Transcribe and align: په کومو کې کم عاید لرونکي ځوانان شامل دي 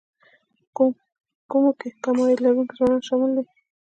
په 0.75 0.83
کومو 1.51 1.71
کې 1.79 1.89
کم 2.03 2.17
عاید 2.23 2.39
لرونکي 2.45 2.73
ځوانان 2.79 3.01
شامل 3.07 3.31
دي 3.35 3.43